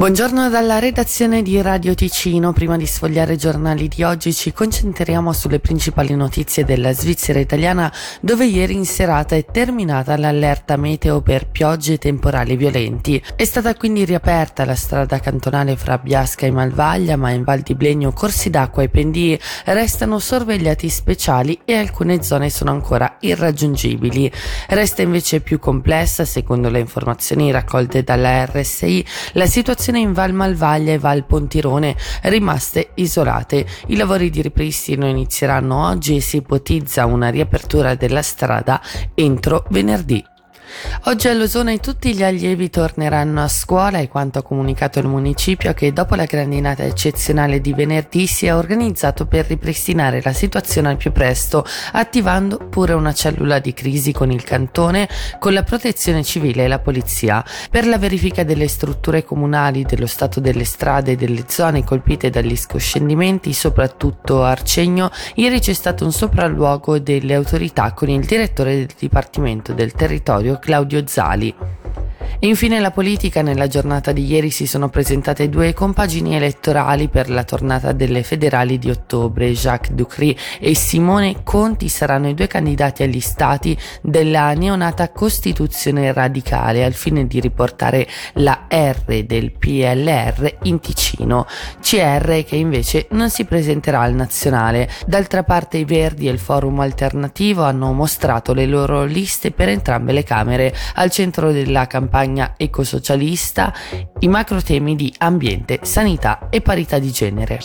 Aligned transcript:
Buongiorno 0.00 0.48
dalla 0.48 0.78
redazione 0.78 1.42
di 1.42 1.60
Radio 1.60 1.94
Ticino. 1.94 2.54
Prima 2.54 2.78
di 2.78 2.86
sfogliare 2.86 3.34
i 3.34 3.36
giornali 3.36 3.86
di 3.86 4.02
oggi 4.02 4.32
ci 4.32 4.50
concentriamo 4.50 5.30
sulle 5.34 5.60
principali 5.60 6.14
notizie 6.14 6.64
della 6.64 6.94
Svizzera 6.94 7.38
italiana 7.38 7.92
dove 8.22 8.46
ieri 8.46 8.72
in 8.72 8.86
serata 8.86 9.36
è 9.36 9.44
terminata 9.44 10.16
l'allerta 10.16 10.78
meteo 10.78 11.20
per 11.20 11.48
piogge 11.48 11.92
e 11.92 11.98
temporali 11.98 12.56
violenti. 12.56 13.22
È 13.36 13.44
stata 13.44 13.74
quindi 13.74 14.06
riaperta 14.06 14.64
la 14.64 14.74
strada 14.74 15.20
cantonale 15.20 15.76
fra 15.76 15.98
Biasca 15.98 16.46
e 16.46 16.50
Malvaglia 16.50 17.16
ma 17.16 17.28
in 17.32 17.44
Val 17.44 17.60
di 17.60 17.74
Blegno 17.74 18.10
corsi 18.14 18.48
d'acqua 18.48 18.82
e 18.82 18.88
pendii 18.88 19.38
restano 19.66 20.18
sorvegliati 20.18 20.88
speciali 20.88 21.60
e 21.66 21.76
alcune 21.76 22.22
zone 22.22 22.48
sono 22.48 22.70
ancora 22.70 23.18
irraggiungibili. 23.20 24.32
Resta 24.68 25.02
invece 25.02 25.42
più 25.42 25.58
complessa, 25.58 26.24
secondo 26.24 26.70
le 26.70 26.78
informazioni 26.78 27.50
raccolte 27.50 28.02
dalla 28.02 28.46
RSI, 28.46 29.04
la 29.34 29.44
situazione 29.44 29.88
abitazioni 29.90 30.00
in 30.00 30.12
Val 30.12 30.32
Malvaglia 30.32 30.92
e 30.92 30.98
Val 30.98 31.24
Pontirone 31.24 31.96
rimaste 32.22 32.90
isolate. 32.94 33.66
I 33.86 33.96
lavori 33.96 34.30
di 34.30 34.40
ripristino 34.42 35.06
inizieranno 35.06 35.86
oggi 35.86 36.16
e 36.16 36.20
si 36.20 36.36
ipotizza 36.36 37.06
una 37.06 37.28
riapertura 37.28 37.94
della 37.94 38.22
strada 38.22 38.80
entro 39.14 39.64
venerdì. 39.70 40.24
Oggi 41.04 41.28
a 41.28 41.34
Losone 41.34 41.78
tutti 41.78 42.14
gli 42.14 42.22
allievi 42.22 42.70
torneranno 42.70 43.42
a 43.42 43.48
scuola 43.48 43.98
e 43.98 44.08
quanto 44.08 44.38
ha 44.38 44.42
comunicato 44.42 44.98
il 44.98 45.08
municipio 45.08 45.72
che 45.72 45.92
dopo 45.92 46.14
la 46.14 46.24
grandinata 46.24 46.84
eccezionale 46.84 47.60
di 47.60 47.72
venerdì 47.72 48.26
si 48.26 48.46
è 48.46 48.54
organizzato 48.54 49.26
per 49.26 49.46
ripristinare 49.46 50.20
la 50.22 50.32
situazione 50.32 50.88
al 50.88 50.96
più 50.96 51.10
presto, 51.10 51.64
attivando 51.92 52.58
pure 52.68 52.92
una 52.92 53.12
cellula 53.12 53.58
di 53.58 53.72
crisi 53.72 54.12
con 54.12 54.30
il 54.30 54.44
cantone, 54.44 55.08
con 55.38 55.52
la 55.52 55.64
protezione 55.64 56.22
civile 56.22 56.64
e 56.64 56.68
la 56.68 56.78
polizia, 56.78 57.44
per 57.70 57.86
la 57.86 57.98
verifica 57.98 58.44
delle 58.44 58.68
strutture 58.68 59.24
comunali, 59.24 59.84
dello 59.84 60.06
stato 60.06 60.38
delle 60.38 60.64
strade 60.64 61.12
e 61.12 61.16
delle 61.16 61.44
zone 61.48 61.82
colpite 61.82 62.30
dagli 62.30 62.56
scoscendimenti, 62.56 63.52
soprattutto 63.52 64.44
Arcegno, 64.44 65.10
ieri 65.34 65.58
c'è 65.58 65.72
stato 65.72 66.04
un 66.04 66.12
sopralluogo 66.12 66.98
delle 67.00 67.34
autorità 67.34 67.92
con 67.92 68.08
il 68.08 68.24
direttore 68.24 68.76
del 68.76 68.88
Dipartimento 68.96 69.72
del 69.72 69.92
Territorio 69.92 70.58
Claudio 70.60 71.02
Zali. 71.06 71.54
Infine 72.42 72.80
la 72.80 72.90
politica. 72.90 73.42
Nella 73.42 73.66
giornata 73.66 74.12
di 74.12 74.24
ieri 74.24 74.48
si 74.48 74.66
sono 74.66 74.88
presentate 74.88 75.50
due 75.50 75.74
compagini 75.74 76.36
elettorali 76.36 77.08
per 77.08 77.28
la 77.28 77.44
tornata 77.44 77.92
delle 77.92 78.22
federali 78.22 78.78
di 78.78 78.88
ottobre. 78.88 79.52
Jacques 79.52 79.94
Ducry 79.94 80.34
e 80.58 80.74
Simone 80.74 81.42
Conti 81.42 81.90
saranno 81.90 82.30
i 82.30 82.34
due 82.34 82.46
candidati 82.46 83.02
agli 83.02 83.20
stati 83.20 83.76
della 84.00 84.54
neonata 84.54 85.10
Costituzione 85.10 86.14
radicale 86.14 86.82
al 86.82 86.94
fine 86.94 87.26
di 87.26 87.40
riportare 87.40 88.08
la 88.34 88.66
R 88.70 89.22
del 89.24 89.52
PLR 89.52 90.60
in 90.62 90.80
Ticino. 90.80 91.46
CR 91.82 92.42
che 92.44 92.56
invece 92.56 93.06
non 93.10 93.28
si 93.28 93.44
presenterà 93.44 94.00
al 94.00 94.14
nazionale. 94.14 94.88
D'altra 95.06 95.42
parte 95.42 95.76
i 95.76 95.84
Verdi 95.84 96.26
e 96.26 96.30
il 96.30 96.38
Forum 96.38 96.80
Alternativo 96.80 97.64
hanno 97.64 97.92
mostrato 97.92 98.54
le 98.54 98.64
loro 98.64 99.04
liste 99.04 99.50
per 99.50 99.68
entrambe 99.68 100.12
le 100.12 100.22
Camere 100.22 100.74
al 100.94 101.10
centro 101.10 101.52
della 101.52 101.86
campagna 101.86 102.28
campagna 102.30 102.54
ecosocialista 102.56 103.72
i 104.20 104.28
macro 104.28 104.62
temi 104.62 104.94
di 104.94 105.12
ambiente, 105.18 105.80
sanità 105.82 106.48
e 106.50 106.60
parità 106.60 106.98
di 106.98 107.10
genere. 107.10 107.58